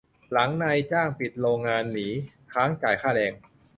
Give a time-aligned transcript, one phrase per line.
[0.31, 2.07] หลังนายจ้างปิดโรงงานหนี-
[2.53, 3.33] ค้างจ่ายค่าแรง